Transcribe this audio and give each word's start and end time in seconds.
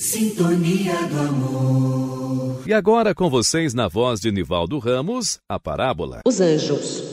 Sintonia 0.00 0.94
do 1.08 1.20
amor. 1.20 2.62
E 2.64 2.72
agora 2.72 3.14
com 3.14 3.28
vocês 3.28 3.74
na 3.74 3.86
voz 3.86 4.18
de 4.18 4.32
Nivaldo 4.32 4.78
Ramos, 4.78 5.38
a 5.46 5.60
parábola. 5.60 6.22
Os 6.26 6.40
anjos. 6.40 7.04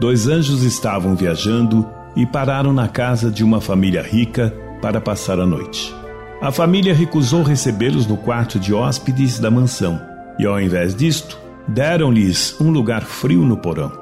Dois 0.00 0.26
anjos 0.26 0.64
estavam 0.64 1.14
viajando 1.14 1.88
e 2.16 2.26
pararam 2.26 2.72
na 2.72 2.88
casa 2.88 3.30
de 3.30 3.44
uma 3.44 3.60
família 3.60 4.02
rica 4.02 4.52
para 4.82 5.00
passar 5.00 5.38
a 5.38 5.46
noite. 5.46 5.94
A 6.42 6.50
família 6.50 6.92
recusou 6.92 7.44
recebê-los 7.44 8.04
no 8.04 8.16
quarto 8.16 8.58
de 8.58 8.74
hóspedes 8.74 9.38
da 9.38 9.48
mansão 9.48 10.00
e, 10.40 10.44
ao 10.44 10.60
invés 10.60 10.92
disto, 10.92 11.38
deram-lhes 11.68 12.60
um 12.60 12.72
lugar 12.72 13.04
frio 13.04 13.44
no 13.44 13.56
porão. 13.56 13.92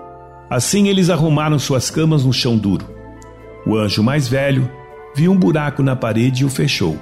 Assim, 0.48 0.88
eles 0.88 1.10
arrumaram 1.10 1.58
suas 1.58 1.90
camas 1.90 2.24
no 2.24 2.32
chão 2.32 2.56
duro 2.56 3.01
o 3.66 3.76
anjo 3.76 4.02
mais 4.02 4.26
velho 4.26 4.68
viu 5.14 5.30
um 5.30 5.38
buraco 5.38 5.82
na 5.82 5.94
parede 5.94 6.42
e 6.42 6.44
o 6.44 6.50
fechou. 6.50 6.98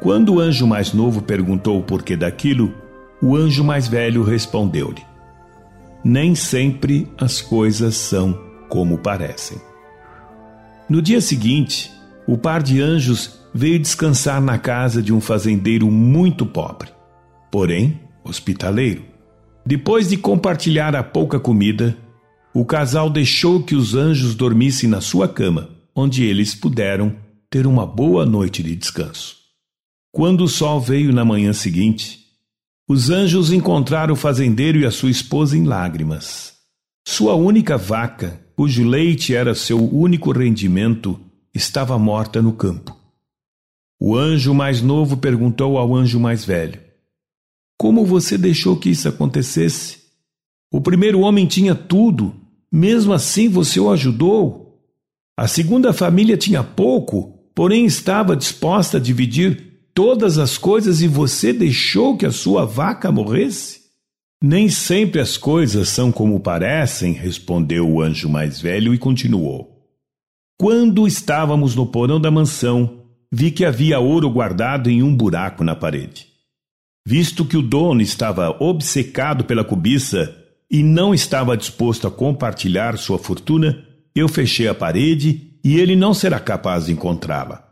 Quando 0.00 0.34
o 0.34 0.40
anjo 0.40 0.66
mais 0.66 0.92
novo 0.92 1.20
perguntou 1.20 1.78
o 1.78 1.82
porquê 1.82 2.16
daquilo, 2.16 2.72
o 3.20 3.36
anjo 3.36 3.64
mais 3.64 3.88
velho 3.88 4.22
respondeu-lhe: 4.22 5.04
Nem 6.04 6.34
sempre 6.34 7.08
as 7.18 7.40
coisas 7.40 7.96
são 7.96 8.38
como 8.68 8.98
parecem. 8.98 9.58
No 10.88 11.02
dia 11.02 11.20
seguinte, 11.20 11.92
o 12.26 12.38
par 12.38 12.62
de 12.62 12.80
anjos 12.80 13.40
veio 13.52 13.78
descansar 13.78 14.40
na 14.40 14.58
casa 14.58 15.02
de 15.02 15.12
um 15.12 15.20
fazendeiro 15.20 15.90
muito 15.90 16.46
pobre, 16.46 16.88
porém 17.50 18.00
hospitaleiro. 18.24 19.02
Depois 19.66 20.08
de 20.08 20.16
compartilhar 20.16 20.94
a 20.96 21.02
pouca 21.02 21.38
comida, 21.38 21.96
o 22.54 22.64
casal 22.64 23.10
deixou 23.10 23.62
que 23.62 23.74
os 23.74 23.94
anjos 23.94 24.34
dormissem 24.34 24.88
na 24.88 25.00
sua 25.00 25.28
cama 25.28 25.79
onde 26.00 26.24
eles 26.24 26.54
puderam 26.54 27.14
ter 27.50 27.66
uma 27.66 27.86
boa 27.86 28.24
noite 28.24 28.62
de 28.62 28.74
descanso. 28.74 29.36
Quando 30.10 30.44
o 30.44 30.48
sol 30.48 30.80
veio 30.80 31.12
na 31.12 31.24
manhã 31.24 31.52
seguinte, 31.52 32.24
os 32.88 33.10
anjos 33.10 33.52
encontraram 33.52 34.14
o 34.14 34.16
fazendeiro 34.16 34.78
e 34.78 34.86
a 34.86 34.90
sua 34.90 35.10
esposa 35.10 35.56
em 35.56 35.64
lágrimas. 35.64 36.54
Sua 37.06 37.34
única 37.34 37.76
vaca, 37.76 38.40
cujo 38.56 38.82
leite 38.82 39.34
era 39.34 39.54
seu 39.54 39.78
único 39.78 40.32
rendimento, 40.32 41.20
estava 41.54 41.98
morta 41.98 42.40
no 42.40 42.52
campo. 42.52 42.96
O 44.00 44.16
anjo 44.16 44.54
mais 44.54 44.80
novo 44.80 45.18
perguntou 45.18 45.76
ao 45.76 45.94
anjo 45.94 46.18
mais 46.18 46.44
velho: 46.44 46.80
Como 47.78 48.06
você 48.06 48.38
deixou 48.38 48.76
que 48.76 48.88
isso 48.88 49.06
acontecesse? 49.06 49.98
O 50.72 50.80
primeiro 50.80 51.20
homem 51.20 51.46
tinha 51.46 51.74
tudo, 51.74 52.34
mesmo 52.72 53.12
assim 53.12 53.48
você 53.48 53.78
o 53.78 53.90
ajudou? 53.90 54.69
A 55.40 55.48
segunda 55.48 55.94
família 55.94 56.36
tinha 56.36 56.62
pouco, 56.62 57.32
porém 57.54 57.86
estava 57.86 58.36
disposta 58.36 58.98
a 58.98 59.00
dividir 59.00 59.88
todas 59.94 60.36
as 60.36 60.58
coisas 60.58 61.00
e 61.00 61.08
você 61.08 61.50
deixou 61.50 62.14
que 62.14 62.26
a 62.26 62.30
sua 62.30 62.66
vaca 62.66 63.10
morresse? 63.10 63.80
Nem 64.44 64.68
sempre 64.68 65.18
as 65.18 65.38
coisas 65.38 65.88
são 65.88 66.12
como 66.12 66.40
parecem, 66.40 67.14
respondeu 67.14 67.88
o 67.88 68.02
anjo 68.02 68.28
mais 68.28 68.60
velho 68.60 68.92
e 68.92 68.98
continuou. 68.98 69.82
Quando 70.58 71.06
estávamos 71.06 71.74
no 71.74 71.86
porão 71.86 72.20
da 72.20 72.30
mansão, 72.30 73.04
vi 73.32 73.50
que 73.50 73.64
havia 73.64 73.98
ouro 73.98 74.28
guardado 74.28 74.90
em 74.90 75.02
um 75.02 75.16
buraco 75.16 75.64
na 75.64 75.74
parede. 75.74 76.26
Visto 77.08 77.46
que 77.46 77.56
o 77.56 77.62
dono 77.62 78.02
estava 78.02 78.54
obcecado 78.62 79.44
pela 79.44 79.64
cobiça 79.64 80.36
e 80.70 80.82
não 80.82 81.14
estava 81.14 81.56
disposto 81.56 82.06
a 82.06 82.10
compartilhar 82.10 82.98
sua 82.98 83.18
fortuna, 83.18 83.86
eu 84.14 84.28
fechei 84.28 84.68
a 84.68 84.74
parede 84.74 85.52
e 85.62 85.78
ele 85.78 85.94
não 85.94 86.12
será 86.14 86.40
capaz 86.40 86.86
de 86.86 86.92
encontrá-la. 86.92 87.68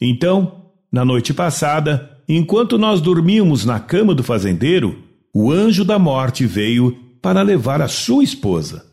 Então, 0.00 0.70
na 0.90 1.04
noite 1.04 1.32
passada, 1.32 2.18
enquanto 2.28 2.78
nós 2.78 3.00
dormíamos 3.00 3.64
na 3.64 3.78
cama 3.78 4.14
do 4.14 4.22
fazendeiro, 4.22 5.02
o 5.34 5.52
anjo 5.52 5.84
da 5.84 5.98
morte 5.98 6.46
veio 6.46 6.96
para 7.22 7.42
levar 7.42 7.80
a 7.82 7.88
sua 7.88 8.24
esposa. 8.24 8.86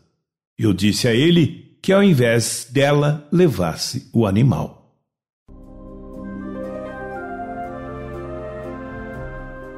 Eu 0.58 0.72
disse 0.72 1.08
a 1.08 1.14
ele 1.14 1.76
que 1.82 1.92
ao 1.92 2.02
invés 2.02 2.68
dela 2.70 3.26
levasse 3.32 4.08
o 4.12 4.26
animal. 4.26 4.78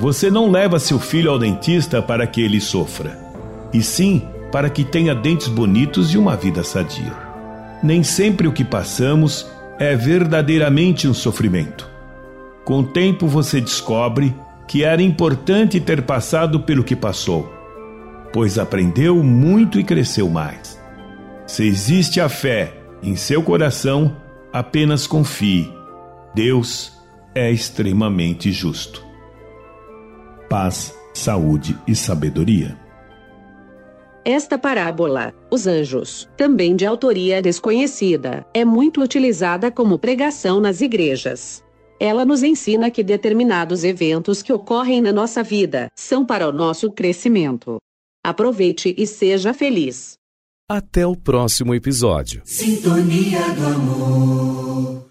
Você 0.01 0.31
não 0.31 0.51
leva 0.51 0.79
seu 0.79 0.99
filho 0.99 1.31
ao 1.31 1.39
dentista 1.39 2.01
para 2.01 2.27
que 2.27 2.41
ele 2.41 2.59
sofra, 2.59 3.19
e 3.73 3.83
sim 3.83 4.23
para 4.51 4.71
que 4.71 4.85
tenha 4.85 5.15
dentes 5.15 5.49
bonitos 5.49 6.13
e 6.13 6.19
uma 6.19 6.37
vida 6.37 6.63
sadia. 6.63 7.13
Nem 7.83 8.03
sempre 8.03 8.47
o 8.47 8.53
que 8.53 8.65
passamos 8.65 9.47
é 9.79 9.97
verdadeiramente 9.97 11.09
um 11.09 11.15
sofrimento. 11.15 11.89
Com 12.65 12.81
o 12.81 12.87
tempo 12.87 13.27
você 13.27 13.61
descobre 13.61 14.35
que 14.69 14.85
era 14.85 15.03
importante 15.03 15.81
ter 15.81 16.03
passado 16.03 16.61
pelo 16.61 16.85
que 16.85 16.95
passou, 16.95 17.53
pois 18.33 18.59
aprendeu 18.59 19.23
muito 19.23 19.81
e 19.81 19.85
cresceu 19.85 20.29
mais. 20.29 20.79
Se 21.47 21.67
existe 21.67 22.21
a 22.21 22.29
fé 22.29 22.75
em 23.03 23.17
seu 23.17 23.43
coração, 23.43 24.17
apenas 24.53 25.07
confie. 25.07 25.73
Deus 26.35 26.93
é 27.35 27.51
extremamente 27.51 28.53
justo. 28.53 29.05
Paz, 30.49 30.95
saúde 31.15 31.77
e 31.87 31.95
sabedoria. 31.95 32.77
Esta 34.25 34.59
parábola, 34.59 35.35
Os 35.51 35.67
Anjos, 35.67 36.29
também 36.37 36.77
de 36.77 36.85
autoria 36.85 37.41
desconhecida, 37.41 38.47
é 38.53 38.65
muito 38.67 39.01
utilizada 39.01 39.71
como 39.71 39.99
pregação 39.99 40.61
nas 40.61 40.83
igrejas. 40.83 41.65
Ela 41.99 42.25
nos 42.25 42.43
ensina 42.43 42.91
que 42.91 43.03
determinados 43.03 43.83
eventos 43.83 44.43
que 44.43 44.53
ocorrem 44.53 45.01
na 45.01 45.13
nossa 45.13 45.43
vida 45.43 45.89
são 45.95 46.25
para 46.25 46.47
o 46.49 46.53
nosso 46.53 46.91
crescimento. 46.91 47.79
Aproveite 48.23 48.95
e 48.97 49.07
seja 49.07 49.55
feliz. 49.55 50.15
Até 50.69 51.07
o 51.07 51.17
próximo 51.17 51.75
episódio. 51.75 52.43
Sintonia 52.45 53.41
do 53.55 53.67
amor. 53.67 55.09